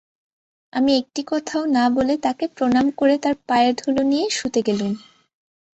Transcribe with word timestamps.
আমি 0.73 0.91
একটি 0.97 1.21
কথাও 1.27 1.63
না 1.73 1.85
বলে 1.89 2.13
তাঁকে 2.17 2.45
প্রণাম 2.55 2.85
করে 2.91 3.15
তাঁর 3.17 3.35
পায়ের 3.47 3.73
ধুলো 3.75 4.01
নিয়ে 4.03 4.25
শুতে 4.29 4.59
গেলুম। 4.67 4.91